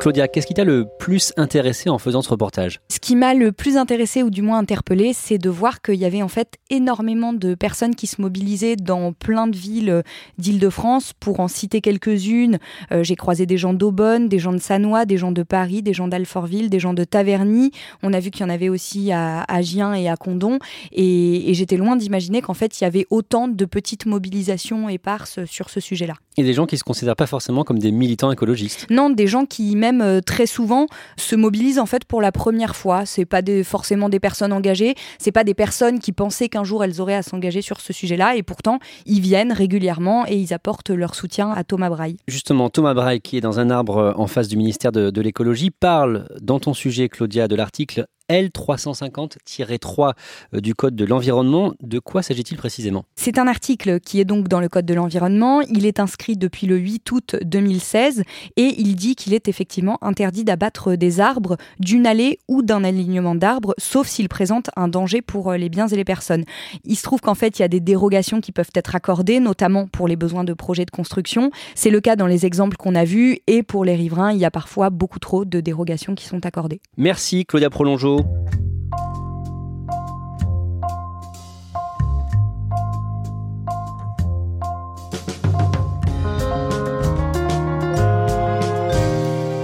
Claudia, 0.04 0.28
qu'est-ce 0.28 0.46
qui 0.46 0.52
t'a 0.52 0.64
le 0.64 0.84
plus 0.98 1.32
intéressé 1.38 1.88
en 1.88 1.98
faisant 1.98 2.20
ce 2.20 2.28
reportage? 2.28 2.82
Ce 2.90 3.00
qui 3.00 3.16
m'a 3.16 3.32
le 3.32 3.52
plus 3.52 3.78
intéressé 3.78 4.22
ou 4.22 4.28
du 4.28 4.42
moins 4.42 4.58
interpellé, 4.58 5.14
c'est 5.14 5.38
de 5.38 5.48
voir 5.48 5.80
qu'il 5.80 5.94
y 5.94 6.04
avait 6.04 6.20
en 6.20 6.28
fait 6.28 6.58
énormément 6.68 7.32
de 7.32 7.54
personnes 7.54 7.94
qui 7.94 8.06
se 8.06 8.20
mobilisaient 8.20 8.76
dans 8.76 9.14
plein 9.14 9.46
de 9.46 9.56
villes 9.56 9.88
euh, 9.88 10.02
d'Île-de-France. 10.36 11.14
Pour 11.18 11.40
en 11.40 11.48
citer 11.48 11.80
quelques-unes, 11.80 12.58
euh, 12.92 13.02
j'ai 13.02 13.16
croisé 13.16 13.46
des 13.46 13.56
gens 13.56 13.72
d'Aubonne, 13.72 14.28
des 14.28 14.38
gens 14.38 14.52
de 14.52 14.58
Sanois, 14.58 15.06
des 15.06 15.16
gens 15.16 15.32
de 15.32 15.42
Paris, 15.42 15.80
des 15.80 15.94
gens 15.94 16.06
d'Alfortville, 16.06 16.68
des 16.68 16.80
gens 16.80 16.92
de 16.92 17.04
Taverny. 17.04 17.70
On 18.02 18.12
a 18.12 18.20
vu 18.20 18.30
qu'il 18.30 18.42
y 18.42 18.44
en 18.44 18.52
avait 18.52 18.68
aussi 18.68 19.10
à 19.10 19.62
Gien 19.62 19.94
et 19.94 20.10
à 20.10 20.16
Condon. 20.16 20.58
Et, 20.92 21.48
et 21.50 21.54
j'étais 21.54 21.78
loin 21.78 21.96
d'imaginer 21.96 22.42
qu'en 22.42 22.52
fait, 22.52 22.78
il 22.78 22.84
y 22.84 22.86
avait 22.86 23.06
autant 23.08 23.48
de 23.48 23.64
petites 23.64 24.04
mobilisations 24.04 24.90
éparses 24.90 25.42
sur 25.46 25.70
ce 25.70 25.80
sujet-là. 25.80 26.16
Et 26.36 26.42
des 26.42 26.52
gens 26.52 26.66
qui 26.66 26.74
ne 26.74 26.80
se 26.80 26.84
considèrent 26.84 27.16
pas 27.16 27.26
forcément 27.26 27.64
comme 27.64 27.78
des 27.78 27.92
militants 27.92 28.30
écologistes 28.30 28.86
Non, 28.90 29.08
des 29.08 29.28
gens 29.28 29.46
qui 29.46 29.76
même 29.76 29.93
euh, 30.02 30.20
très 30.20 30.46
souvent 30.46 30.86
se 31.16 31.36
mobilisent 31.36 31.78
en 31.78 31.86
fait 31.86 32.04
pour 32.04 32.20
la 32.20 32.32
première 32.32 32.76
fois. 32.76 33.06
C'est 33.06 33.24
pas 33.24 33.42
des, 33.42 33.64
forcément 33.64 34.08
des 34.08 34.20
personnes 34.20 34.52
engagées, 34.52 34.94
c'est 35.18 35.32
pas 35.32 35.44
des 35.44 35.54
personnes 35.54 35.98
qui 35.98 36.12
pensaient 36.12 36.48
qu'un 36.48 36.64
jour 36.64 36.84
elles 36.84 37.00
auraient 37.00 37.14
à 37.14 37.22
s'engager 37.22 37.62
sur 37.62 37.80
ce 37.80 37.92
sujet-là, 37.92 38.36
et 38.36 38.42
pourtant 38.42 38.78
ils 39.06 39.20
viennent 39.20 39.52
régulièrement 39.52 40.26
et 40.26 40.36
ils 40.36 40.54
apportent 40.54 40.90
leur 40.90 41.14
soutien 41.14 41.50
à 41.50 41.64
Thomas 41.64 41.90
Braille. 41.90 42.16
Justement, 42.28 42.70
Thomas 42.70 42.94
Braille, 42.94 43.20
qui 43.20 43.36
est 43.36 43.40
dans 43.40 43.60
un 43.60 43.70
arbre 43.70 43.96
euh, 43.98 44.12
en 44.16 44.26
face 44.26 44.48
du 44.48 44.56
ministère 44.56 44.92
de 44.92 45.20
l'écologie, 45.20 45.70
parle 45.70 46.26
dans 46.40 46.60
ton 46.60 46.74
sujet, 46.74 47.08
Claudia, 47.08 47.48
de 47.48 47.56
l'article 47.56 48.06
L350-3 48.30 50.12
euh, 50.54 50.60
du 50.60 50.74
Code 50.74 50.96
de 50.96 51.04
l'environnement. 51.04 51.72
De 51.82 51.98
quoi 51.98 52.22
s'agit-il 52.22 52.56
précisément? 52.56 53.04
C'est 53.16 53.38
un 53.38 53.46
article 53.46 54.00
qui 54.00 54.20
est 54.20 54.24
donc 54.24 54.48
dans 54.48 54.60
le 54.60 54.68
Code 54.68 54.86
de 54.86 54.94
l'environnement. 54.94 55.60
Il 55.62 55.86
est 55.86 56.00
inscrit 56.00 56.36
depuis 56.36 56.66
le 56.66 56.76
8 56.76 57.10
août 57.12 57.36
2016 57.44 58.22
et 58.56 58.74
il 58.78 58.96
dit 58.96 59.14
qu'il 59.14 59.34
est 59.34 59.48
effectivement 59.48 59.98
interdit 60.02 60.44
d'abattre 60.44 60.94
des 60.94 61.20
arbres 61.20 61.56
d'une 61.78 62.06
allée 62.06 62.38
ou 62.48 62.62
d'un 62.62 62.84
alignement 62.84 63.34
d'arbres, 63.34 63.74
sauf 63.78 64.06
s'il 64.06 64.28
présente 64.28 64.70
un 64.76 64.88
danger 64.88 65.22
pour 65.22 65.50
euh, 65.50 65.56
les 65.56 65.68
biens 65.68 65.88
et 65.88 65.96
les 65.96 66.04
personnes. 66.04 66.44
Il 66.84 66.96
se 66.96 67.02
trouve 67.02 67.20
qu'en 67.20 67.34
fait, 67.34 67.58
il 67.58 67.62
y 67.62 67.64
a 67.64 67.68
des 67.68 67.80
dérogations 67.80 68.40
qui 68.40 68.52
peuvent 68.52 68.70
être 68.74 68.94
accordées, 68.94 69.40
notamment 69.40 69.86
pour 69.86 70.08
les 70.08 70.16
besoins 70.16 70.44
de 70.44 70.54
projets 70.54 70.84
de 70.84 70.90
construction. 70.90 71.50
C'est 71.74 71.90
le 71.90 72.00
cas 72.00 72.16
dans 72.16 72.26
les 72.26 72.46
exemples 72.46 72.76
qu'on 72.76 72.94
a 72.94 73.04
vus 73.04 73.38
et 73.46 73.62
pour 73.62 73.84
les 73.84 73.94
riverains, 73.94 74.32
il 74.32 74.38
y 74.38 74.44
a 74.44 74.50
parfois 74.50 74.90
beaucoup 74.90 75.18
trop 75.18 75.44
de 75.44 75.60
dérogations 75.60 76.14
qui 76.14 76.26
sont 76.26 76.44
accordées. 76.46 76.80
Merci 76.96 77.44
Claudia 77.44 77.70
Prolongeau. 77.70 78.13
cool. 78.22 78.73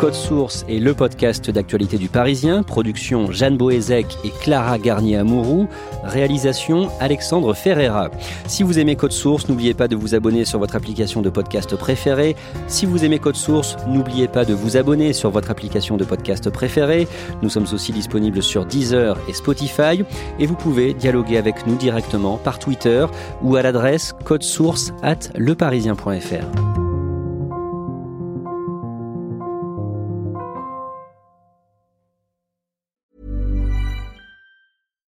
Code 0.00 0.14
Source 0.14 0.64
est 0.66 0.78
le 0.78 0.94
podcast 0.94 1.50
d'actualité 1.50 1.98
du 1.98 2.08
Parisien. 2.08 2.62
Production 2.62 3.30
Jeanne 3.30 3.58
Boézek 3.58 4.06
et 4.24 4.30
Clara 4.30 4.78
Garnier-Amouroux. 4.78 5.68
Réalisation 6.02 6.88
Alexandre 7.00 7.52
Ferreira. 7.52 8.08
Si 8.46 8.62
vous 8.62 8.78
aimez 8.78 8.96
Code 8.96 9.12
Source, 9.12 9.50
n'oubliez 9.50 9.74
pas 9.74 9.88
de 9.88 9.96
vous 9.96 10.14
abonner 10.14 10.46
sur 10.46 10.58
votre 10.58 10.74
application 10.74 11.20
de 11.20 11.28
podcast 11.28 11.76
préférée. 11.76 12.34
Si 12.66 12.86
vous 12.86 13.04
aimez 13.04 13.18
Code 13.18 13.36
Source, 13.36 13.76
n'oubliez 13.88 14.26
pas 14.26 14.46
de 14.46 14.54
vous 14.54 14.78
abonner 14.78 15.12
sur 15.12 15.28
votre 15.28 15.50
application 15.50 15.98
de 15.98 16.04
podcast 16.04 16.48
préférée. 16.48 17.06
Nous 17.42 17.50
sommes 17.50 17.66
aussi 17.70 17.92
disponibles 17.92 18.42
sur 18.42 18.64
Deezer 18.64 19.18
et 19.28 19.34
Spotify. 19.34 20.02
Et 20.38 20.46
vous 20.46 20.56
pouvez 20.56 20.94
dialoguer 20.94 21.36
avec 21.36 21.66
nous 21.66 21.76
directement 21.76 22.38
par 22.38 22.58
Twitter 22.58 23.04
ou 23.42 23.56
à 23.56 23.60
l'adresse 23.60 24.14
codesource 24.24 24.94
at 25.02 25.28
leparisien.fr. 25.36 26.79